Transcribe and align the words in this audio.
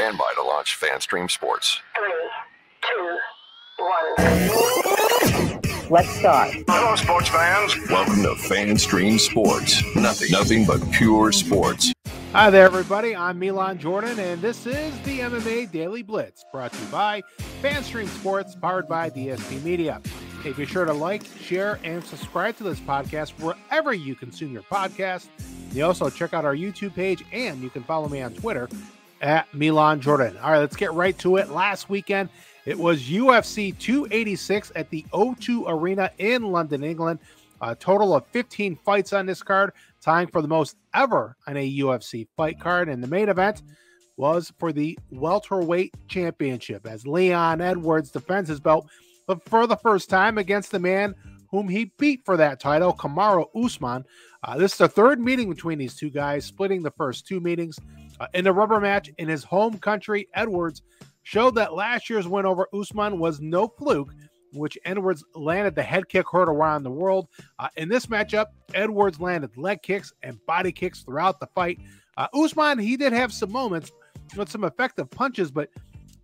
Stand 0.00 0.16
by 0.16 0.32
to 0.34 0.42
launch 0.42 0.80
FanStream 0.80 1.30
Sports. 1.30 1.78
Three, 1.94 2.10
two, 2.80 3.18
one. 3.76 5.60
Let's 5.90 6.08
start. 6.08 6.54
Hello, 6.66 6.96
sports 6.96 7.28
fans. 7.28 7.76
Welcome 7.90 8.22
to 8.22 8.30
FanStream 8.30 9.20
Sports. 9.20 9.82
Nothing, 9.94 10.30
nothing 10.30 10.64
but 10.64 10.80
pure 10.90 11.32
sports. 11.32 11.92
Hi 12.32 12.48
there, 12.48 12.64
everybody. 12.64 13.14
I'm 13.14 13.38
Milan 13.38 13.78
Jordan, 13.78 14.18
and 14.18 14.40
this 14.40 14.64
is 14.64 14.98
the 15.00 15.18
MMA 15.18 15.70
Daily 15.70 16.02
Blitz, 16.02 16.46
brought 16.50 16.72
to 16.72 16.80
you 16.82 16.86
by 16.86 17.20
FanStream 17.60 18.08
Sports, 18.08 18.56
powered 18.56 18.88
by 18.88 19.10
DSP 19.10 19.62
Media. 19.62 20.00
Hey, 20.42 20.52
be 20.52 20.64
sure 20.64 20.86
to 20.86 20.94
like, 20.94 21.26
share, 21.42 21.78
and 21.84 22.02
subscribe 22.02 22.56
to 22.56 22.64
this 22.64 22.80
podcast 22.80 23.38
wherever 23.38 23.92
you 23.92 24.14
consume 24.14 24.50
your 24.50 24.62
podcast. 24.62 25.28
You 25.72 25.84
also 25.84 26.08
check 26.08 26.32
out 26.32 26.46
our 26.46 26.56
YouTube 26.56 26.94
page, 26.94 27.22
and 27.32 27.60
you 27.60 27.68
can 27.68 27.82
follow 27.82 28.08
me 28.08 28.22
on 28.22 28.32
Twitter 28.32 28.66
at 29.20 29.52
Milan 29.54 30.00
Jordan. 30.00 30.36
All 30.38 30.50
right, 30.50 30.58
let's 30.58 30.76
get 30.76 30.92
right 30.92 31.16
to 31.18 31.36
it. 31.36 31.50
Last 31.50 31.88
weekend, 31.88 32.28
it 32.66 32.78
was 32.78 33.02
UFC 33.02 33.76
286 33.78 34.72
at 34.76 34.90
the 34.90 35.04
O2 35.12 35.64
Arena 35.66 36.10
in 36.18 36.42
London, 36.44 36.84
England. 36.84 37.18
A 37.62 37.74
total 37.74 38.14
of 38.14 38.26
15 38.28 38.76
fights 38.76 39.12
on 39.12 39.26
this 39.26 39.42
card, 39.42 39.72
tying 40.00 40.28
for 40.28 40.40
the 40.40 40.48
most 40.48 40.76
ever 40.94 41.36
on 41.46 41.56
a 41.58 41.78
UFC 41.78 42.26
fight 42.36 42.58
card. 42.58 42.88
And 42.88 43.02
the 43.02 43.08
main 43.08 43.28
event 43.28 43.62
was 44.16 44.52
for 44.58 44.72
the 44.72 44.98
welterweight 45.10 45.94
championship 46.08 46.86
as 46.86 47.06
Leon 47.06 47.60
Edwards 47.60 48.10
defends 48.10 48.48
his 48.48 48.60
belt, 48.60 48.88
for 49.44 49.66
the 49.66 49.76
first 49.76 50.10
time 50.10 50.38
against 50.38 50.70
the 50.70 50.78
man 50.78 51.14
whom 51.50 51.68
he 51.68 51.92
beat 51.98 52.24
for 52.24 52.36
that 52.36 52.60
title, 52.60 52.92
Kamaru 52.92 53.46
Usman. 53.54 54.04
Uh, 54.42 54.56
this 54.56 54.72
is 54.72 54.78
the 54.78 54.88
third 54.88 55.20
meeting 55.20 55.48
between 55.48 55.78
these 55.78 55.94
two 55.94 56.10
guys, 56.10 56.44
splitting 56.44 56.82
the 56.82 56.90
first 56.92 57.26
two 57.26 57.40
meetings. 57.40 57.78
Uh, 58.20 58.26
in 58.34 58.46
a 58.46 58.52
rubber 58.52 58.78
match 58.78 59.10
in 59.18 59.26
his 59.26 59.42
home 59.42 59.78
country, 59.78 60.28
Edwards 60.34 60.82
showed 61.24 61.56
that 61.56 61.74
last 61.74 62.08
year's 62.08 62.28
win 62.28 62.46
over 62.46 62.68
Usman 62.72 63.18
was 63.18 63.40
no 63.40 63.66
fluke 63.66 64.12
which 64.52 64.78
Edwards 64.84 65.24
landed 65.34 65.74
the 65.74 65.82
head 65.82 66.08
kick 66.08 66.26
heard 66.30 66.48
around 66.48 66.82
the 66.82 66.90
world. 66.90 67.28
Uh, 67.58 67.68
in 67.76 67.88
this 67.88 68.06
matchup, 68.06 68.46
Edwards 68.74 69.20
landed 69.20 69.56
leg 69.56 69.82
kicks 69.82 70.12
and 70.22 70.38
body 70.46 70.72
kicks 70.72 71.02
throughout 71.02 71.40
the 71.40 71.46
fight. 71.54 71.78
Uh, 72.16 72.26
Usman, 72.34 72.78
he 72.78 72.96
did 72.96 73.12
have 73.12 73.32
some 73.32 73.50
moments 73.50 73.92
with 74.36 74.48
some 74.48 74.64
effective 74.64 75.10
punches, 75.10 75.50
but 75.50 75.68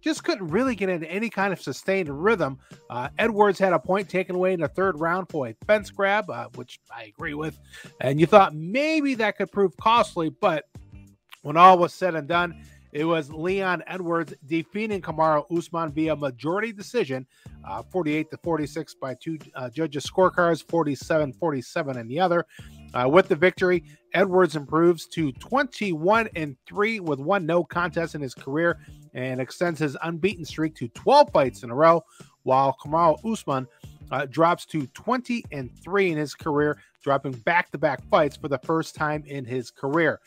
just 0.01 0.23
couldn't 0.23 0.47
really 0.49 0.75
get 0.77 0.89
into 0.89 1.11
any 1.11 1.29
kind 1.29 1.53
of 1.53 1.61
sustained 1.61 2.09
rhythm. 2.09 2.59
Uh, 2.91 3.09
Edwards 3.19 3.59
had 3.59 3.73
a 3.73 3.79
point 3.79 4.09
taken 4.09 4.37
away 4.37 4.53
in 4.53 4.61
the 4.61 4.69
third 4.69 5.01
round 5.01 5.29
for 5.31 5.49
a 5.49 5.57
fence 5.67 5.91
grab, 5.91 6.31
uh, 6.31 6.49
which 6.55 6.79
I 6.95 7.05
agree 7.05 7.35
with. 7.35 7.59
And 8.01 8.21
you 8.21 8.27
thought 8.27 8.55
maybe 8.55 9.15
that 9.15 9.37
could 9.37 9.51
prove 9.51 9.77
costly, 9.79 10.29
but 10.29 10.67
when 11.47 11.57
all 11.57 11.79
was 11.79 11.95
said 11.95 12.17
and 12.17 12.27
done, 12.27 12.61
it 12.91 13.05
was 13.05 13.31
Leon 13.31 13.85
Edwards 13.87 14.35
defeating 14.47 15.01
Kamaru 15.01 15.45
Usman 15.57 15.93
via 15.93 16.17
majority 16.17 16.73
decision, 16.73 17.25
uh, 17.65 17.85
48 17.85 18.33
to 18.33 18.37
46 18.39 18.95
by 18.95 19.15
two 19.15 19.39
uh, 19.55 19.71
judges' 19.71 20.05
scorecards, 20.05 20.69
47 20.69 21.33
47 21.33 21.99
in 21.99 22.09
the 22.09 22.19
other. 22.19 22.47
Uh, 22.95 23.09
with 23.09 23.29
the 23.29 23.37
victory, 23.37 23.85
Edwards 24.13 24.57
improves 24.57 25.07
to 25.07 25.31
21 25.35 26.29
and 26.35 26.57
3 26.67 26.99
with 26.99 27.21
one 27.21 27.47
no 27.47 27.63
contest 27.63 28.17
in 28.17 28.21
his 28.21 28.35
career 28.35 28.81
and 29.15 29.41
extends 29.41 29.79
his 29.79 29.97
unbeaten 30.03 30.45
streak 30.45 30.75
to 30.75 30.89
12 30.89 31.31
fights 31.31 31.63
in 31.63 31.71
a 31.71 31.75
row, 31.77 32.03
while 32.43 32.77
Kamaru 32.83 33.19
Usman 33.25 33.69
uh, 34.11 34.27
drops 34.27 34.67
to 34.67 34.85
20 34.89 35.45
and 35.53 35.71
3 35.79 36.11
in 36.11 36.19
his 36.19 36.35
career, 36.35 36.77
dropping 37.05 37.33
back 37.33 37.71
to 37.71 37.79
back 37.79 38.03
fights 38.11 38.37
for 38.37 38.49
the 38.49 38.59
first 38.59 38.97
time 38.97 39.23
in 39.29 39.45
his 39.45 39.71
career. 39.71 40.19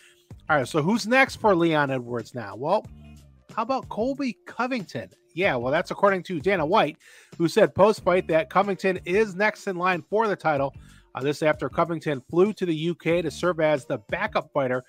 All 0.49 0.57
right, 0.57 0.67
so 0.67 0.81
who's 0.81 1.05
next 1.05 1.35
for 1.35 1.55
Leon 1.55 1.91
Edwards 1.91 2.33
now? 2.33 2.55
Well, 2.55 2.83
how 3.55 3.61
about 3.61 3.87
Colby 3.87 4.35
Covington? 4.47 5.09
Yeah, 5.35 5.55
well, 5.55 5.71
that's 5.71 5.91
according 5.91 6.23
to 6.23 6.39
Dana 6.39 6.65
White, 6.65 6.97
who 7.37 7.47
said 7.47 7.75
post 7.75 8.03
fight 8.03 8.27
that 8.29 8.49
Covington 8.49 8.99
is 9.05 9.35
next 9.35 9.67
in 9.67 9.75
line 9.75 10.03
for 10.09 10.27
the 10.27 10.35
title. 10.35 10.73
Uh, 11.13 11.21
this 11.21 11.43
after 11.43 11.69
Covington 11.69 12.19
flew 12.31 12.51
to 12.53 12.65
the 12.65 12.89
UK 12.89 13.21
to 13.21 13.29
serve 13.29 13.59
as 13.59 13.85
the 13.85 13.99
backup 14.09 14.51
fighter 14.51 14.83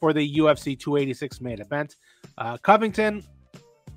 for 0.00 0.12
the 0.12 0.36
UFC 0.36 0.76
286 0.76 1.40
main 1.40 1.60
event. 1.60 1.94
Uh, 2.36 2.56
Covington, 2.56 3.22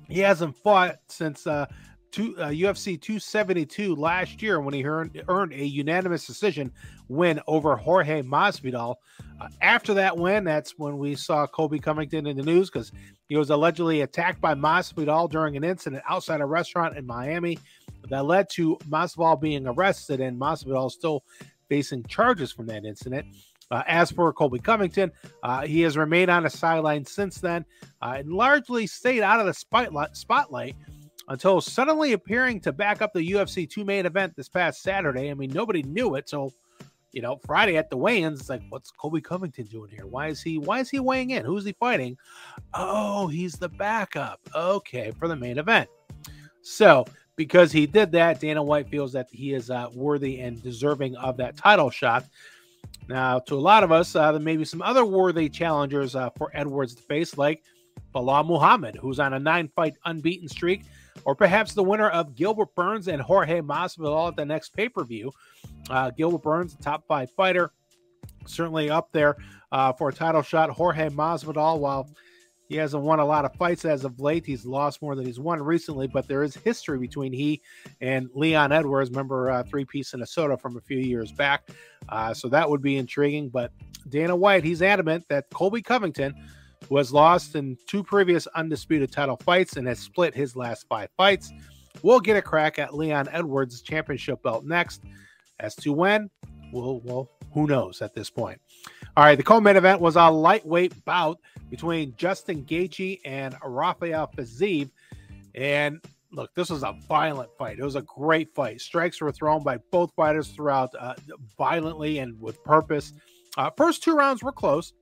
he 0.08 0.20
hasn't 0.20 0.56
fought 0.56 0.98
since 1.08 1.48
uh, 1.48 1.66
two, 2.10 2.36
uh, 2.38 2.48
UFC 2.48 3.00
272 3.00 3.94
last 3.94 4.42
year 4.42 4.60
when 4.60 4.74
he 4.74 4.84
earned, 4.84 5.22
earned 5.28 5.52
a 5.52 5.64
unanimous 5.64 6.26
decision 6.26 6.72
win 7.08 7.40
over 7.46 7.76
Jorge 7.76 8.22
Masvidal. 8.22 8.96
Uh, 9.40 9.48
after 9.60 9.94
that 9.94 10.16
win, 10.16 10.44
that's 10.44 10.78
when 10.78 10.98
we 10.98 11.14
saw 11.14 11.46
Colby 11.46 11.78
Covington 11.78 12.26
in 12.26 12.36
the 12.36 12.42
news 12.42 12.70
because 12.70 12.92
he 13.28 13.36
was 13.36 13.50
allegedly 13.50 14.00
attacked 14.02 14.40
by 14.40 14.54
Masvidal 14.54 15.30
during 15.30 15.56
an 15.56 15.64
incident 15.64 16.02
outside 16.08 16.40
a 16.40 16.46
restaurant 16.46 16.96
in 16.96 17.06
Miami 17.06 17.58
that 18.08 18.24
led 18.24 18.48
to 18.50 18.76
Masvidal 18.88 19.40
being 19.40 19.66
arrested 19.66 20.20
and 20.20 20.40
Masvidal 20.40 20.90
still 20.90 21.22
facing 21.68 22.04
charges 22.04 22.52
from 22.52 22.66
that 22.66 22.84
incident. 22.84 23.26
Uh, 23.70 23.82
as 23.86 24.10
for 24.10 24.32
Colby 24.32 24.58
Covington, 24.58 25.12
uh, 25.42 25.66
he 25.66 25.82
has 25.82 25.96
remained 25.98 26.30
on 26.30 26.44
the 26.44 26.50
sideline 26.50 27.04
since 27.04 27.38
then 27.38 27.66
uh, 28.00 28.14
and 28.18 28.32
largely 28.32 28.86
stayed 28.86 29.20
out 29.20 29.40
of 29.40 29.46
the 29.46 29.52
spotlight, 29.52 30.16
spotlight 30.16 30.74
until 31.28 31.60
suddenly 31.60 32.12
appearing 32.12 32.60
to 32.60 32.72
back 32.72 33.02
up 33.02 33.12
the 33.12 33.32
UFC 33.32 33.68
2 33.68 33.84
main 33.84 34.06
event 34.06 34.34
this 34.34 34.48
past 34.48 34.82
Saturday. 34.82 35.30
I 35.30 35.34
mean, 35.34 35.50
nobody 35.50 35.82
knew 35.82 36.14
it. 36.14 36.28
So, 36.28 36.52
you 37.12 37.22
know, 37.22 37.38
Friday 37.46 37.76
at 37.76 37.90
the 37.90 37.96
weigh-ins, 37.96 38.40
it's 38.40 38.48
like, 38.48 38.62
what's 38.70 38.90
Colby 38.90 39.20
Covington 39.20 39.66
doing 39.66 39.90
here? 39.90 40.06
Why 40.06 40.28
is 40.28 40.42
he 40.42 40.58
why 40.58 40.80
is 40.80 40.90
he 40.90 41.00
weighing 41.00 41.30
in? 41.30 41.44
Who's 41.44 41.64
he 41.64 41.72
fighting? 41.72 42.16
Oh, 42.74 43.28
he's 43.28 43.54
the 43.54 43.68
backup. 43.68 44.40
Okay, 44.54 45.12
for 45.18 45.28
the 45.28 45.36
main 45.36 45.58
event. 45.58 45.88
So, 46.62 47.06
because 47.36 47.72
he 47.72 47.86
did 47.86 48.10
that, 48.12 48.40
Dana 48.40 48.62
White 48.62 48.88
feels 48.88 49.12
that 49.12 49.28
he 49.30 49.54
is 49.54 49.70
uh, 49.70 49.88
worthy 49.94 50.40
and 50.40 50.62
deserving 50.62 51.16
of 51.16 51.36
that 51.36 51.56
title 51.56 51.90
shot. 51.90 52.24
Now, 53.08 53.38
to 53.40 53.54
a 53.54 53.56
lot 53.56 53.84
of 53.84 53.92
us, 53.92 54.14
uh, 54.14 54.32
there 54.32 54.40
may 54.40 54.56
be 54.56 54.64
some 54.64 54.82
other 54.82 55.04
worthy 55.04 55.48
challengers 55.48 56.14
uh, 56.14 56.30
for 56.30 56.50
Edwards 56.52 56.94
to 56.94 57.02
face, 57.02 57.38
like 57.38 57.62
Belal 58.18 58.44
Muhammad, 58.44 58.96
who's 58.96 59.20
on 59.20 59.34
a 59.34 59.38
nine-fight 59.38 59.94
unbeaten 60.04 60.48
streak 60.48 60.82
or 61.24 61.34
perhaps 61.34 61.72
the 61.74 61.82
winner 61.82 62.08
of 62.10 62.34
Gilbert 62.34 62.74
Burns 62.74 63.08
and 63.08 63.22
Jorge 63.22 63.60
Masvidal 63.60 64.28
at 64.28 64.36
the 64.36 64.44
next 64.44 64.74
pay 64.74 64.88
per 64.88 65.04
view. 65.04 65.32
Uh, 65.88 66.10
Gilbert 66.10 66.42
Burns, 66.42 66.74
a 66.74 66.82
top 66.82 67.06
five 67.06 67.30
fighter, 67.32 67.72
certainly 68.46 68.90
up 68.90 69.10
there 69.12 69.36
uh, 69.72 69.92
for 69.92 70.08
a 70.08 70.12
title 70.12 70.42
shot. 70.42 70.70
Jorge 70.70 71.08
Masvidal, 71.10 71.78
while 71.78 72.08
he 72.68 72.76
hasn't 72.76 73.02
won 73.02 73.18
a 73.18 73.24
lot 73.24 73.44
of 73.44 73.54
fights 73.54 73.84
as 73.84 74.04
of 74.04 74.20
late, 74.20 74.44
he's 74.44 74.66
lost 74.66 75.00
more 75.00 75.14
than 75.14 75.24
he's 75.24 75.40
won 75.40 75.62
recently, 75.62 76.06
but 76.06 76.28
there 76.28 76.42
is 76.42 76.54
history 76.54 76.98
between 76.98 77.32
he 77.32 77.62
and 78.00 78.28
Leon 78.34 78.72
Edwards. 78.72 79.10
Remember, 79.10 79.50
uh, 79.50 79.62
three 79.62 79.84
piece 79.84 80.12
in 80.12 80.22
a 80.22 80.26
soda 80.26 80.56
from 80.56 80.76
a 80.76 80.80
few 80.80 80.98
years 80.98 81.32
back. 81.32 81.68
Uh, 82.08 82.34
so 82.34 82.48
that 82.48 82.68
would 82.68 82.82
be 82.82 82.96
intriguing. 82.96 83.48
But 83.48 83.72
Dana 84.08 84.36
White, 84.36 84.64
he's 84.64 84.82
adamant 84.82 85.24
that 85.28 85.48
Colby 85.50 85.82
Covington 85.82 86.34
who 86.88 86.96
has 86.96 87.12
lost 87.12 87.54
in 87.54 87.76
two 87.86 88.02
previous 88.02 88.46
undisputed 88.48 89.12
title 89.12 89.36
fights 89.36 89.76
and 89.76 89.86
has 89.86 89.98
split 89.98 90.34
his 90.34 90.56
last 90.56 90.86
five 90.88 91.08
fights. 91.16 91.52
We'll 92.02 92.20
get 92.20 92.36
a 92.36 92.42
crack 92.42 92.78
at 92.78 92.94
Leon 92.94 93.28
Edwards' 93.32 93.82
championship 93.82 94.42
belt 94.42 94.64
next. 94.64 95.02
As 95.60 95.74
to 95.76 95.92
when, 95.92 96.30
well, 96.72 97.00
well, 97.02 97.30
who 97.52 97.66
knows 97.66 98.00
at 98.00 98.14
this 98.14 98.30
point. 98.30 98.60
All 99.16 99.24
right, 99.24 99.34
the 99.34 99.42
co-main 99.42 99.76
event 99.76 100.00
was 100.00 100.14
a 100.14 100.30
lightweight 100.30 101.04
bout 101.04 101.38
between 101.70 102.14
Justin 102.16 102.64
Gaethje 102.64 103.18
and 103.24 103.56
Rafael 103.64 104.30
Fiziev, 104.36 104.90
and 105.54 106.00
look, 106.30 106.54
this 106.54 106.70
was 106.70 106.82
a 106.82 106.94
violent 107.08 107.50
fight. 107.58 107.78
It 107.78 107.84
was 107.84 107.96
a 107.96 108.02
great 108.02 108.54
fight. 108.54 108.80
Strikes 108.80 109.20
were 109.20 109.32
thrown 109.32 109.62
by 109.62 109.78
both 109.90 110.12
fighters 110.14 110.48
throughout 110.48 110.90
uh, 110.98 111.14
violently 111.56 112.18
and 112.18 112.40
with 112.40 112.62
purpose. 112.62 113.12
Uh, 113.56 113.70
first 113.76 114.04
two 114.04 114.14
rounds 114.14 114.42
were 114.42 114.52
close. 114.52 114.92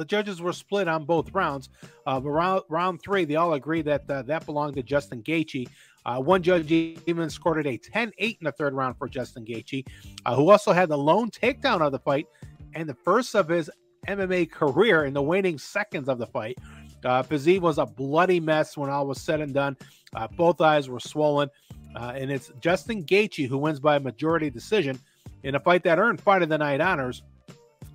The 0.00 0.06
judges 0.06 0.40
were 0.40 0.54
split 0.54 0.88
on 0.88 1.04
both 1.04 1.30
rounds. 1.34 1.68
Uh, 2.06 2.22
round, 2.22 2.62
round 2.70 3.02
three, 3.02 3.26
they 3.26 3.36
all 3.36 3.52
agreed 3.52 3.84
that 3.84 4.08
uh, 4.08 4.22
that 4.22 4.46
belonged 4.46 4.76
to 4.76 4.82
Justin 4.82 5.22
Gaethje. 5.22 5.68
Uh, 6.06 6.16
one 6.16 6.42
judge 6.42 6.72
even 6.72 7.28
scored 7.28 7.66
a 7.66 7.76
10 7.76 8.12
8 8.16 8.38
in 8.40 8.44
the 8.46 8.52
third 8.52 8.72
round 8.72 8.96
for 8.96 9.08
Justin 9.08 9.44
Gaethje, 9.44 9.86
uh, 10.24 10.34
who 10.34 10.48
also 10.48 10.72
had 10.72 10.88
the 10.88 10.96
lone 10.96 11.30
takedown 11.30 11.82
of 11.82 11.92
the 11.92 11.98
fight 11.98 12.26
and 12.74 12.88
the 12.88 12.94
first 12.94 13.34
of 13.34 13.46
his 13.48 13.70
MMA 14.08 14.50
career 14.50 15.04
in 15.04 15.12
the 15.12 15.20
waning 15.20 15.58
seconds 15.58 16.08
of 16.08 16.18
the 16.18 16.26
fight. 16.26 16.56
Uh, 17.04 17.22
Fiziev 17.22 17.60
was 17.60 17.76
a 17.76 17.84
bloody 17.84 18.40
mess 18.40 18.78
when 18.78 18.88
all 18.88 19.06
was 19.06 19.20
said 19.20 19.42
and 19.42 19.52
done. 19.52 19.76
Uh, 20.14 20.26
both 20.28 20.62
eyes 20.62 20.88
were 20.88 21.00
swollen. 21.00 21.50
Uh, 21.94 22.14
and 22.16 22.30
it's 22.30 22.50
Justin 22.60 23.04
Gaethje 23.04 23.46
who 23.46 23.58
wins 23.58 23.80
by 23.80 23.98
majority 23.98 24.48
decision 24.48 24.98
in 25.42 25.56
a 25.56 25.60
fight 25.60 25.82
that 25.84 25.98
earned 25.98 26.22
Fight 26.22 26.40
of 26.40 26.48
the 26.48 26.56
Night 26.56 26.80
honors. 26.80 27.22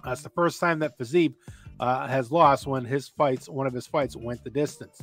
That's 0.03 0.21
the 0.21 0.29
first 0.29 0.59
time 0.59 0.77
that 0.79 0.99
Fiziev 0.99 1.33
uh, 1.79 2.07
has 2.07 2.31
lost 2.31 2.67
when 2.67 2.85
his 2.85 3.07
fights, 3.07 3.49
one 3.49 3.67
of 3.67 3.73
his 3.73 3.87
fights, 3.87 4.15
went 4.15 4.43
the 4.43 4.49
distance. 4.49 5.01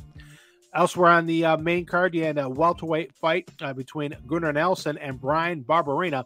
Elsewhere 0.75 1.11
on 1.11 1.25
the 1.27 1.45
uh, 1.45 1.57
main 1.57 1.85
card, 1.85 2.15
you 2.15 2.23
had 2.23 2.37
a 2.37 2.49
welterweight 2.49 3.13
fight 3.13 3.49
uh, 3.61 3.73
between 3.73 4.15
Gunnar 4.25 4.53
Nelson 4.53 4.97
and 4.97 5.21
Bryan 5.21 5.63
Barberena. 5.63 6.25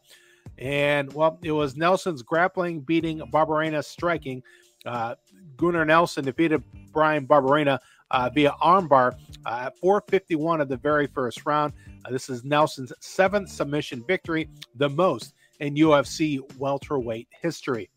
And, 0.58 1.12
well, 1.14 1.38
it 1.44 1.52
was 1.52 1.76
Nelson's 1.76 2.22
grappling 2.22 2.80
beating 2.82 3.20
Barberena 3.32 3.84
striking. 3.84 4.42
Uh, 4.86 5.16
Gunnar 5.58 5.86
Nelson 5.86 6.24
defeated 6.24 6.64
Bryan 6.94 7.28
Barberena 7.28 7.80
uh, 8.12 8.30
via 8.34 8.52
armbar 8.62 9.14
uh, 9.46 9.66
at 9.66 9.78
451 9.80 10.62
of 10.62 10.70
the 10.70 10.78
very 10.78 11.08
first 11.08 11.46
round. 11.46 11.74
Uh, 12.06 12.12
this 12.12 12.30
is 12.30 12.44
Nelson's 12.44 12.94
seventh 13.02 13.50
submission 13.50 14.04
victory, 14.08 14.50
the 14.76 14.90
most 14.90 15.34
in 15.60 15.76
UFC 15.76 16.40
welterweight 16.58 17.28
history. 17.42 17.90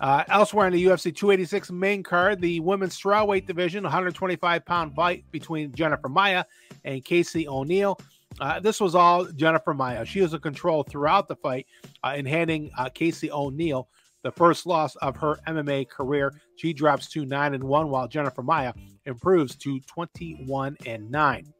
Uh, 0.00 0.24
elsewhere 0.28 0.66
in 0.66 0.72
the 0.72 0.82
UFC 0.82 1.14
286 1.14 1.70
main 1.70 2.02
card, 2.02 2.40
the 2.40 2.58
women's 2.60 2.98
strawweight 2.98 3.46
division, 3.46 3.82
125 3.82 4.64
pound 4.64 4.94
fight 4.94 5.24
between 5.30 5.72
Jennifer 5.74 6.08
Maia 6.08 6.44
and 6.84 7.04
Casey 7.04 7.46
O'Neill. 7.46 8.00
Uh, 8.40 8.60
this 8.60 8.80
was 8.80 8.94
all 8.94 9.26
Jennifer 9.26 9.74
Maia. 9.74 10.04
She 10.06 10.22
was 10.22 10.32
in 10.32 10.40
control 10.40 10.82
throughout 10.82 11.28
the 11.28 11.36
fight 11.36 11.66
uh, 12.02 12.14
in 12.16 12.24
handing 12.24 12.70
uh, 12.78 12.88
Casey 12.88 13.30
O'Neill 13.30 13.88
the 14.22 14.30
first 14.30 14.66
loss 14.66 14.96
of 14.96 15.16
her 15.16 15.38
MMA 15.46 15.88
career. 15.88 16.34
She 16.56 16.72
drops 16.72 17.08
to 17.10 17.24
9 17.24 17.54
and 17.54 17.64
1, 17.64 17.90
while 17.90 18.08
Jennifer 18.08 18.42
Maia 18.42 18.72
improves 19.06 19.56
to 19.56 19.80
21 19.80 20.76
and 20.86 21.10
9. 21.10 21.52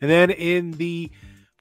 And 0.00 0.10
then 0.10 0.30
in 0.30 0.72
the 0.72 1.10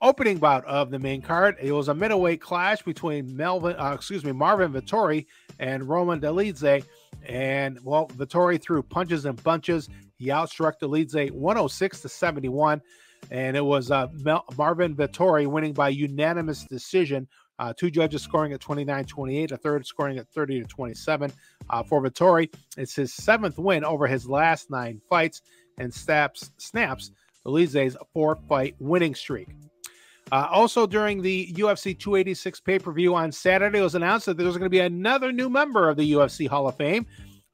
opening 0.03 0.37
bout 0.37 0.65
of 0.65 0.91
the 0.91 0.99
main 0.99 1.21
card, 1.21 1.55
it 1.59 1.71
was 1.71 1.87
a 1.87 1.93
middleweight 1.93 2.41
clash 2.41 2.83
between 2.83 3.35
Melvin, 3.35 3.75
uh, 3.79 3.93
excuse 3.93 4.23
me, 4.23 4.33
Marvin 4.33 4.71
Vettori 4.71 5.25
and 5.59 5.87
Roman 5.87 6.19
Dolidze. 6.19 6.85
And 7.25 7.79
well, 7.83 8.07
Vettori 8.09 8.61
threw 8.61 8.83
punches 8.83 9.25
and 9.25 9.41
bunches. 9.43 9.89
He 10.17 10.27
outstruck 10.27 10.73
Dolidze 10.81 11.31
106 11.31 12.01
to 12.01 12.09
71. 12.09 12.81
And 13.31 13.55
it 13.55 13.63
was 13.63 13.89
uh, 13.89 14.07
Mel- 14.13 14.45
Marvin 14.57 14.95
Vettori 14.95 15.47
winning 15.47 15.73
by 15.73 15.89
unanimous 15.89 16.65
decision. 16.65 17.27
Uh, 17.59 17.71
two 17.71 17.89
judges 17.89 18.21
scoring 18.21 18.51
at 18.51 18.59
29 18.59 19.05
28, 19.05 19.51
a 19.51 19.57
third 19.57 19.85
scoring 19.85 20.17
at 20.17 20.27
30 20.29 20.61
to 20.61 20.67
27. 20.67 21.31
Uh, 21.69 21.83
for 21.83 22.01
Vettori, 22.01 22.53
it's 22.77 22.95
his 22.95 23.13
seventh 23.13 23.57
win 23.57 23.85
over 23.85 24.05
his 24.05 24.27
last 24.27 24.69
nine 24.69 24.99
fights 25.09 25.41
and 25.77 25.93
snaps, 25.93 26.51
snaps 26.57 27.11
four 28.13 28.35
fight 28.47 28.75
winning 28.79 29.15
streak. 29.15 29.49
Uh, 30.33 30.47
also, 30.49 30.87
during 30.87 31.21
the 31.21 31.53
UFC 31.53 31.97
286 31.97 32.59
pay 32.61 32.79
per 32.79 32.91
view 32.91 33.13
on 33.13 33.31
Saturday, 33.31 33.77
it 33.77 33.83
was 33.83 33.93
announced 33.93 34.25
that 34.25 34.35
there's 34.35 34.57
going 34.57 34.63
to 34.63 34.69
be 34.69 34.79
another 34.79 35.31
new 35.31 35.47
member 35.47 35.87
of 35.87 35.95
the 35.95 36.13
UFC 36.13 36.47
Hall 36.47 36.67
of 36.67 36.75
Fame, 36.75 37.05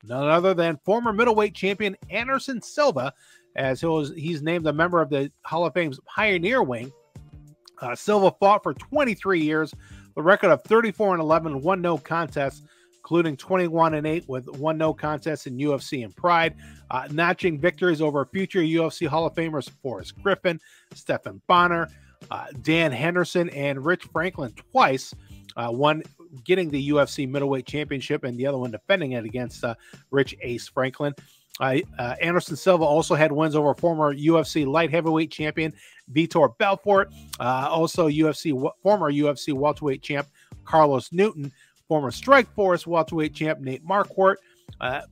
none 0.05 0.29
other 0.29 0.53
than 0.53 0.79
former 0.85 1.11
middleweight 1.11 1.53
champion 1.53 1.97
Anderson 2.09 2.61
Silva, 2.61 3.13
as 3.57 3.81
he 3.81 3.85
was, 3.85 4.13
he's 4.15 4.41
named 4.41 4.65
a 4.65 4.71
member 4.71 5.01
of 5.01 5.09
the 5.09 5.29
Hall 5.43 5.65
of 5.65 5.73
Fame's 5.73 5.99
Pioneer 6.05 6.63
Wing. 6.63 6.89
Uh, 7.81 7.97
Silva 7.97 8.33
fought 8.39 8.63
for 8.63 8.73
23 8.73 9.41
years, 9.41 9.75
the 10.15 10.21
record 10.21 10.49
of 10.49 10.63
34 10.63 11.15
and 11.15 11.21
11, 11.21 11.61
one 11.61 11.81
no 11.81 11.97
contest, 11.97 12.65
including 12.95 13.35
21 13.35 13.95
and 13.95 14.07
8 14.07 14.23
with 14.29 14.47
one 14.55 14.77
no 14.77 14.93
contest 14.93 15.47
in 15.47 15.57
UFC 15.57 16.05
and 16.05 16.15
Pride, 16.15 16.55
uh, 16.91 17.09
notching 17.11 17.59
victories 17.59 18.01
over 18.01 18.25
future 18.27 18.61
UFC 18.61 19.05
Hall 19.05 19.25
of 19.25 19.33
Famers 19.33 19.69
Forrest 19.81 20.13
Griffin, 20.23 20.61
Stephan 20.93 21.41
Bonnar 21.45 21.89
uh, 22.31 22.47
Dan 22.61 22.91
Henderson 22.91 23.49
and 23.49 23.83
Rich 23.83 24.05
Franklin 24.11 24.53
twice. 24.71 25.13
Uh, 25.55 25.69
one 25.69 26.03
getting 26.43 26.69
the 26.69 26.89
UFC 26.89 27.27
middleweight 27.27 27.65
championship 27.65 28.23
and 28.23 28.37
the 28.37 28.45
other 28.45 28.57
one 28.57 28.71
defending 28.71 29.13
it 29.13 29.25
against 29.25 29.63
uh, 29.63 29.75
Rich 30.11 30.35
Ace 30.41 30.67
Franklin. 30.67 31.13
Uh, 31.59 31.79
uh, 31.97 32.15
Anderson 32.21 32.55
Silva 32.55 32.83
also 32.83 33.15
had 33.15 33.31
wins 33.31 33.55
over 33.55 33.73
former 33.73 34.15
UFC 34.15 34.65
light 34.65 34.91
heavyweight 34.91 35.31
champion 35.31 35.73
Vitor 36.13 36.57
Belfort, 36.57 37.11
uh, 37.39 37.67
also 37.69 38.07
UFC 38.07 38.51
former 38.81 39.11
UFC 39.11 39.53
welterweight 39.53 40.01
champ 40.01 40.27
Carlos 40.63 41.11
Newton, 41.11 41.51
former 41.87 42.11
Strikeforce 42.11 42.87
welterweight 42.87 43.33
champ 43.33 43.59
Nate 43.59 43.85
Marquardt, 43.85 44.35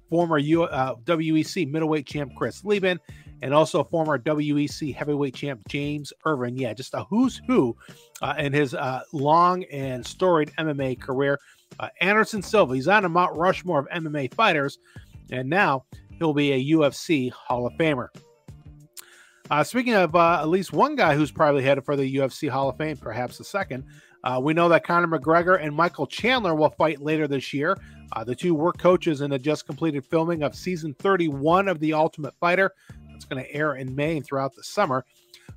former 0.09 0.37
U- 0.37 0.67
WEC 0.69 1.69
middleweight 1.69 2.05
champ 2.05 2.31
Chris 2.37 2.63
Leben, 2.63 2.99
and 3.41 3.53
also 3.53 3.83
former 3.83 4.17
WEC 4.17 4.93
heavyweight 4.93 5.35
champ 5.35 5.61
James 5.67 6.11
Irvin. 6.25 6.57
Yeah, 6.57 6.73
just 6.73 6.93
a 6.93 7.03
who's 7.05 7.41
who 7.47 7.75
uh, 8.21 8.35
in 8.37 8.53
his 8.53 8.73
uh, 8.73 9.01
long 9.13 9.63
and 9.65 10.05
storied 10.05 10.51
MMA 10.57 10.99
career. 10.99 11.39
Uh, 11.79 11.89
Anderson 12.01 12.41
Silva, 12.41 12.75
he's 12.75 12.87
on 12.87 13.05
a 13.05 13.09
Mount 13.09 13.37
Rushmore 13.37 13.79
of 13.79 13.87
MMA 13.89 14.33
fighters, 14.33 14.79
and 15.31 15.49
now 15.49 15.85
he'll 16.17 16.33
be 16.33 16.53
a 16.53 16.77
UFC 16.77 17.31
Hall 17.31 17.67
of 17.67 17.73
Famer. 17.73 18.07
Uh, 19.49 19.63
speaking 19.63 19.93
of 19.93 20.15
uh, 20.15 20.39
at 20.41 20.49
least 20.49 20.73
one 20.73 20.95
guy 20.95 21.15
who's 21.15 21.31
probably 21.31 21.63
headed 21.63 21.85
for 21.85 21.95
the 21.95 22.15
UFC 22.15 22.49
Hall 22.49 22.69
of 22.69 22.77
Fame, 22.77 22.97
perhaps 22.97 23.37
the 23.37 23.43
second, 23.43 23.85
uh, 24.23 24.39
we 24.41 24.53
know 24.53 24.67
that 24.67 24.83
Conor 24.83 25.07
McGregor 25.07 25.63
and 25.63 25.73
Michael 25.73 26.05
Chandler 26.07 26.53
will 26.53 26.71
fight 26.71 27.01
later 27.01 27.27
this 27.27 27.53
year. 27.53 27.77
Uh, 28.13 28.23
the 28.23 28.35
two 28.35 28.53
were 28.53 28.73
coaches 28.73 29.21
in 29.21 29.29
the 29.29 29.39
just 29.39 29.65
completed 29.65 30.05
filming 30.05 30.43
of 30.43 30.55
season 30.55 30.93
31 30.95 31.67
of 31.67 31.79
The 31.79 31.93
Ultimate 31.93 32.33
Fighter. 32.39 32.73
It's 33.17 33.25
going 33.25 33.43
to 33.43 33.51
air 33.51 33.75
in 33.75 33.95
May 33.95 34.17
and 34.17 34.25
throughout 34.25 34.55
the 34.55 34.63
summer. 34.63 35.05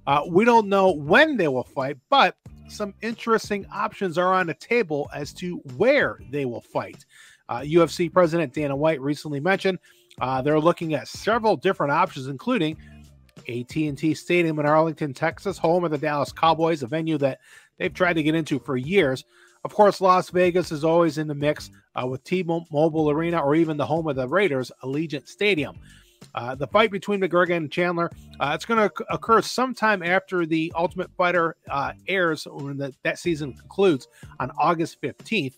Uh, 0.06 0.22
we 0.28 0.44
don't 0.44 0.68
know 0.68 0.90
when 0.90 1.36
they 1.36 1.46
will 1.46 1.62
fight, 1.62 1.98
but 2.08 2.36
some 2.68 2.94
interesting 3.02 3.66
options 3.72 4.16
are 4.16 4.32
on 4.32 4.46
the 4.46 4.54
table 4.54 5.10
as 5.14 5.32
to 5.34 5.56
where 5.76 6.18
they 6.30 6.44
will 6.44 6.60
fight. 6.60 7.04
Uh, 7.48 7.60
UFC 7.60 8.12
President 8.12 8.52
Dana 8.52 8.74
White 8.74 9.00
recently 9.00 9.40
mentioned 9.40 9.78
uh, 10.20 10.40
they're 10.40 10.60
looking 10.60 10.94
at 10.94 11.08
several 11.08 11.56
different 11.56 11.92
options, 11.92 12.28
including 12.28 12.76
AT&T 13.48 14.14
Stadium 14.14 14.58
in 14.58 14.66
Arlington, 14.66 15.12
Texas, 15.12 15.58
home 15.58 15.84
of 15.84 15.90
the 15.90 15.98
Dallas 15.98 16.32
Cowboys, 16.32 16.82
a 16.82 16.86
venue 16.86 17.18
that 17.18 17.40
they've 17.78 17.92
tried 17.92 18.14
to 18.14 18.22
get 18.22 18.34
into 18.34 18.58
for 18.58 18.76
years. 18.76 19.24
Of 19.64 19.74
course, 19.74 20.00
Las 20.00 20.30
Vegas 20.30 20.72
is 20.72 20.84
always 20.84 21.18
in 21.18 21.26
the 21.26 21.34
mix 21.34 21.70
uh, 22.00 22.06
with 22.06 22.24
T-Mobile 22.24 23.10
Arena 23.10 23.38
or 23.40 23.54
even 23.54 23.76
the 23.76 23.86
home 23.86 24.08
of 24.08 24.16
the 24.16 24.28
Raiders, 24.28 24.72
Allegiant 24.82 25.28
Stadium. 25.28 25.78
Uh, 26.34 26.54
the 26.54 26.66
fight 26.66 26.90
between 26.90 27.20
McGregor 27.20 27.56
and 27.56 27.70
Chandler, 27.70 28.10
uh, 28.38 28.52
it's 28.54 28.64
going 28.64 28.88
to 28.88 29.04
occur 29.10 29.42
sometime 29.42 30.02
after 30.02 30.46
the 30.46 30.72
Ultimate 30.76 31.10
Fighter 31.16 31.56
uh, 31.68 31.92
airs 32.08 32.46
when 32.50 32.76
the, 32.76 32.94
that 33.02 33.18
season 33.18 33.54
concludes 33.54 34.08
on 34.38 34.50
August 34.58 35.00
15th. 35.02 35.54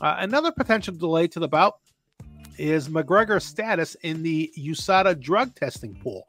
Uh, 0.00 0.16
another 0.18 0.52
potential 0.52 0.94
delay 0.94 1.28
to 1.28 1.40
the 1.40 1.48
bout 1.48 1.78
is 2.58 2.88
McGregor's 2.88 3.44
status 3.44 3.94
in 4.02 4.22
the 4.22 4.52
USADA 4.58 5.20
drug 5.20 5.54
testing 5.54 5.94
pool. 5.94 6.26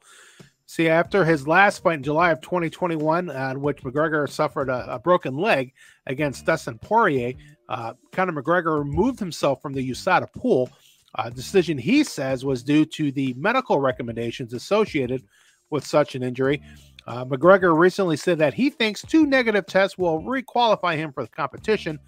See, 0.66 0.88
after 0.88 1.24
his 1.24 1.46
last 1.46 1.82
fight 1.82 1.98
in 1.98 2.02
July 2.02 2.30
of 2.30 2.40
2021, 2.40 3.28
uh, 3.28 3.50
in 3.50 3.60
which 3.60 3.82
McGregor 3.82 4.28
suffered 4.28 4.70
a, 4.70 4.94
a 4.94 4.98
broken 4.98 5.36
leg 5.36 5.72
against 6.06 6.46
Dustin 6.46 6.78
Poirier, 6.78 7.34
uh, 7.68 7.92
Conor 8.12 8.42
McGregor 8.42 8.78
removed 8.78 9.18
himself 9.18 9.60
from 9.60 9.72
the 9.72 9.90
USADA 9.90 10.32
pool 10.32 10.70
uh, 11.14 11.30
decision 11.30 11.78
he 11.78 12.04
says 12.04 12.44
was 12.44 12.62
due 12.62 12.84
to 12.84 13.12
the 13.12 13.34
medical 13.34 13.80
recommendations 13.80 14.52
associated 14.52 15.22
with 15.70 15.86
such 15.86 16.14
an 16.14 16.22
injury. 16.22 16.62
Uh, 17.06 17.24
McGregor 17.24 17.76
recently 17.76 18.16
said 18.16 18.38
that 18.38 18.54
he 18.54 18.70
thinks 18.70 19.02
two 19.02 19.26
negative 19.26 19.66
tests 19.66 19.98
will 19.98 20.22
requalify 20.22 20.96
him 20.96 21.12
for 21.12 21.22
the 21.22 21.28
competition. 21.28 21.98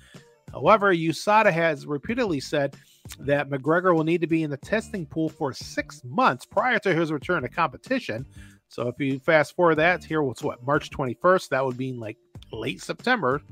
However, 0.52 0.94
USADA 0.94 1.52
has 1.52 1.86
repeatedly 1.86 2.40
said 2.40 2.76
that 3.20 3.50
McGregor 3.50 3.94
will 3.94 4.04
need 4.04 4.20
to 4.20 4.26
be 4.26 4.42
in 4.42 4.50
the 4.50 4.56
testing 4.56 5.06
pool 5.06 5.28
for 5.28 5.52
six 5.52 6.02
months 6.04 6.46
prior 6.46 6.78
to 6.80 6.94
his 6.94 7.12
return 7.12 7.42
to 7.42 7.48
competition. 7.48 8.24
So 8.68 8.88
if 8.88 8.98
you 8.98 9.18
fast 9.20 9.54
forward 9.54 9.76
that, 9.76 10.02
here 10.02 10.22
what's 10.22 10.42
what 10.42 10.64
March 10.66 10.90
21st, 10.90 11.50
that 11.50 11.64
would 11.64 11.78
mean 11.78 12.00
like 12.00 12.16
late 12.52 12.80
September 12.80 13.42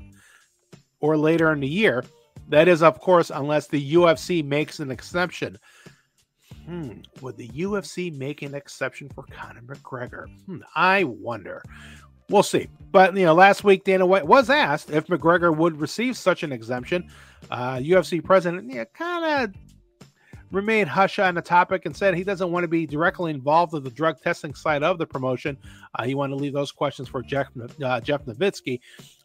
or 0.99 1.17
later 1.17 1.51
in 1.53 1.59
the 1.59 1.67
year. 1.67 2.03
That 2.49 2.67
is, 2.67 2.83
of 2.83 2.99
course, 2.99 3.31
unless 3.33 3.67
the 3.67 3.93
UFC 3.93 4.43
makes 4.45 4.79
an 4.79 4.91
exception. 4.91 5.57
Hmm, 6.65 7.01
would 7.21 7.37
the 7.37 7.47
UFC 7.49 8.15
make 8.15 8.41
an 8.41 8.55
exception 8.55 9.09
for 9.09 9.23
Conor 9.23 9.61
McGregor? 9.61 10.27
Hmm, 10.45 10.59
I 10.75 11.03
wonder. 11.03 11.63
We'll 12.29 12.43
see. 12.43 12.69
But 12.91 13.15
you 13.15 13.25
know, 13.25 13.33
last 13.33 13.63
week 13.63 13.83
Dana 13.83 14.05
White 14.05 14.25
was 14.25 14.49
asked 14.49 14.89
if 14.89 15.07
McGregor 15.07 15.55
would 15.55 15.79
receive 15.79 16.17
such 16.17 16.43
an 16.43 16.51
exemption. 16.51 17.09
Uh, 17.51 17.75
UFC 17.75 18.23
president 18.23 18.71
yeah, 18.71 18.85
kind 18.93 19.53
of 19.53 19.61
remained 20.51 20.89
hush 20.89 21.19
on 21.19 21.35
the 21.35 21.41
topic 21.41 21.85
and 21.85 21.95
said 21.95 22.15
he 22.15 22.23
doesn't 22.23 22.51
want 22.51 22.63
to 22.63 22.67
be 22.67 22.87
directly 22.87 23.29
involved 23.29 23.73
with 23.73 23.83
the 23.83 23.91
drug 23.91 24.19
testing 24.21 24.53
side 24.55 24.81
of 24.81 24.97
the 24.97 25.05
promotion. 25.05 25.57
Uh, 25.93 26.03
he 26.03 26.15
wanted 26.15 26.35
to 26.35 26.41
leave 26.41 26.53
those 26.53 26.71
questions 26.71 27.07
for 27.07 27.21
Jeff 27.21 27.47
uh, 27.83 27.99
Jeff 28.01 28.25
Novitzky. 28.25 28.79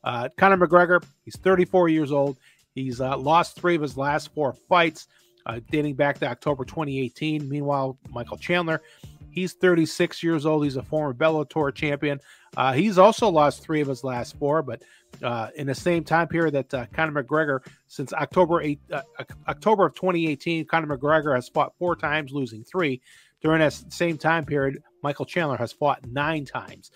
Uh, 0.05 0.29
Conor 0.37 0.67
McGregor, 0.67 1.03
he's 1.25 1.37
34 1.37 1.89
years 1.89 2.13
old. 2.13 2.39
He's 2.75 3.01
uh, 3.01 3.17
lost 3.17 3.57
three 3.57 3.75
of 3.75 3.83
his 3.83 3.97
last 3.97 4.33
four 4.35 4.55
fights, 4.69 5.09
uh, 5.47 5.61
dating 5.71 5.95
back 5.95 6.19
to 6.21 6.27
October 6.27 6.65
2018. 6.65 7.49
Meanwhile, 7.49 7.99
Michael 8.11 8.37
Chandler, 8.37 8.83
he's 9.31 9.55
36 9.55 10.23
years 10.23 10.47
old. 10.47 10.65
He's 10.65 10.77
a 10.77 10.83
former 10.83 11.13
Bellator 11.13 11.75
champion. 11.75 12.21
Uh, 12.57 12.73
he's 12.73 12.99
also 12.99 13.29
lost 13.29 13.63
three 13.63 13.81
of 13.81 13.89
his 13.89 14.05
last 14.05 14.39
four, 14.39 14.63
but 14.63 14.83
uh, 15.23 15.49
in 15.57 15.67
the 15.67 15.75
same 15.75 16.05
time 16.05 16.29
period 16.29 16.55
that 16.55 16.75
uh, 16.75 16.87
Conor 16.93 17.23
McGregor, 17.23 17.61
since 17.87 18.13
October 18.13 18.61
8, 18.61 18.81
uh, 18.93 19.03
October 19.49 19.87
of 19.87 19.95
2018, 19.95 20.67
Conor 20.67 20.97
McGregor 20.97 21.35
has 21.35 21.49
fought 21.49 21.73
four 21.79 21.97
times, 21.97 22.33
losing 22.33 22.65
three. 22.65 23.01
During 23.41 23.61
that 23.61 23.73
same 23.73 24.19
time 24.19 24.45
period, 24.45 24.83
Michael 25.03 25.25
Chandler 25.25 25.57
has 25.57 25.73
fought 25.73 26.05
nine 26.07 26.45
times 26.45 26.91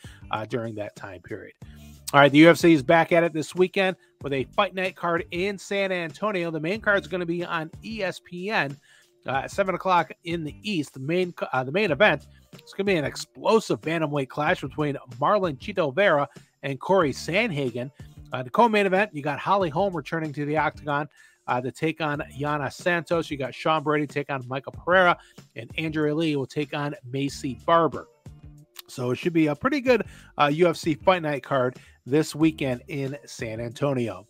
during 0.48 0.74
that 0.74 0.94
time 0.94 1.22
period. 1.22 1.54
All 2.12 2.20
right, 2.20 2.30
the 2.30 2.44
UFC 2.44 2.74
is 2.74 2.82
back 2.82 3.12
at 3.12 3.24
it 3.24 3.32
this 3.32 3.54
weekend 3.54 3.96
with 4.24 4.32
a 4.32 4.44
fight 4.56 4.74
night 4.74 4.96
card 4.96 5.26
in 5.30 5.58
San 5.58 5.92
Antonio. 5.92 6.50
The 6.50 6.58
main 6.58 6.80
card 6.80 7.02
is 7.02 7.06
going 7.06 7.20
to 7.20 7.26
be 7.26 7.44
on 7.44 7.70
ESPN 7.84 8.74
uh, 9.26 9.30
at 9.30 9.50
seven 9.50 9.74
o'clock 9.74 10.10
in 10.24 10.42
the 10.42 10.56
East. 10.62 10.94
The 10.94 11.00
main 11.00 11.32
uh, 11.52 11.62
the 11.62 11.70
main 11.70 11.92
event 11.92 12.26
is 12.54 12.72
going 12.72 12.86
to 12.86 12.92
be 12.92 12.96
an 12.96 13.04
explosive 13.04 13.82
bantamweight 13.82 14.30
clash 14.30 14.62
between 14.62 14.96
Marlon 15.20 15.58
Chito 15.58 15.94
Vera 15.94 16.26
and 16.62 16.80
Cory 16.80 17.12
Sandhagen. 17.12 17.90
Uh, 18.32 18.42
the 18.42 18.50
co-main 18.50 18.86
event, 18.86 19.10
you 19.14 19.22
got 19.22 19.38
Holly 19.38 19.68
Holm 19.68 19.94
returning 19.94 20.32
to 20.32 20.44
the 20.44 20.56
octagon 20.56 21.06
uh, 21.46 21.60
to 21.60 21.70
take 21.70 22.00
on 22.00 22.20
Yana 22.36 22.72
Santos. 22.72 23.30
You 23.30 23.36
got 23.36 23.54
Sean 23.54 23.82
Brady 23.82 24.06
take 24.06 24.30
on 24.30 24.42
Michael 24.48 24.72
Pereira, 24.72 25.18
and 25.54 25.70
Andrea 25.78 26.14
Lee 26.14 26.34
will 26.34 26.46
take 26.46 26.74
on 26.74 26.96
Maycee 27.12 27.62
Barber. 27.64 28.08
So 28.86 29.10
it 29.10 29.16
should 29.16 29.32
be 29.32 29.46
a 29.46 29.54
pretty 29.54 29.80
good 29.80 30.04
uh, 30.38 30.48
UFC 30.48 31.00
Fight 31.02 31.22
Night 31.22 31.42
card 31.42 31.76
this 32.06 32.34
weekend 32.34 32.82
in 32.88 33.16
San 33.26 33.60
Antonio. 33.60 34.26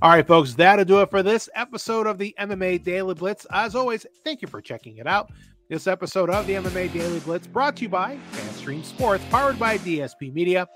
All 0.00 0.10
right, 0.10 0.26
folks, 0.26 0.54
that'll 0.54 0.84
do 0.84 1.00
it 1.00 1.10
for 1.10 1.22
this 1.22 1.48
episode 1.54 2.06
of 2.06 2.18
the 2.18 2.34
MMA 2.38 2.82
Daily 2.82 3.14
Blitz. 3.14 3.46
As 3.52 3.74
always, 3.74 4.06
thank 4.24 4.42
you 4.42 4.48
for 4.48 4.60
checking 4.60 4.96
it 4.96 5.06
out. 5.06 5.30
This 5.68 5.86
episode 5.86 6.28
of 6.28 6.46
the 6.46 6.54
MMA 6.54 6.92
Daily 6.92 7.20
Blitz 7.20 7.46
brought 7.46 7.76
to 7.76 7.82
you 7.82 7.88
by 7.88 8.18
FanStream 8.32 8.84
Sports, 8.84 9.24
powered 9.30 9.58
by 9.58 9.78
DSP 9.78 10.32
Media. 10.32 10.68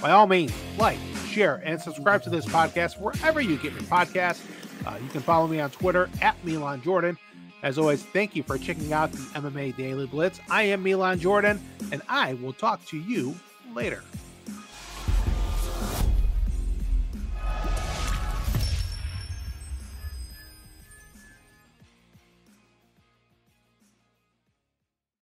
By 0.00 0.10
all 0.10 0.26
means, 0.26 0.52
like, 0.78 0.98
share, 1.26 1.62
and 1.64 1.80
subscribe 1.80 2.22
to 2.22 2.30
this 2.30 2.46
podcast 2.46 3.00
wherever 3.00 3.40
you 3.40 3.56
get 3.56 3.72
your 3.72 3.82
podcasts. 3.82 4.44
Uh, 4.86 4.96
you 5.02 5.08
can 5.08 5.22
follow 5.22 5.46
me 5.46 5.60
on 5.60 5.70
Twitter 5.70 6.10
at 6.20 6.36
Milan 6.44 6.82
Jordan. 6.82 7.16
As 7.64 7.78
always, 7.78 8.02
thank 8.02 8.36
you 8.36 8.42
for 8.42 8.58
checking 8.58 8.92
out 8.92 9.10
the 9.10 9.18
MMA 9.40 9.74
Daily 9.74 10.06
Blitz. 10.06 10.38
I 10.50 10.64
am 10.64 10.82
Milan 10.82 11.18
Jordan, 11.18 11.58
and 11.90 12.02
I 12.10 12.34
will 12.34 12.52
talk 12.52 12.84
to 12.88 12.98
you 12.98 13.34
later. 13.72 14.04